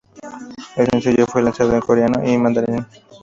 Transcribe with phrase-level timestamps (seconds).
[0.77, 2.87] El sencillo fue lanzado en Coreano y Mandarín.